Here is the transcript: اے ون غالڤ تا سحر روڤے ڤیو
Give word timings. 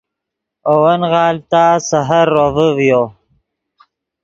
اے 0.67 0.73
ون 0.81 1.01
غالڤ 1.11 1.41
تا 1.51 1.63
سحر 1.89 2.25
روڤے 2.35 2.67
ڤیو 2.77 3.03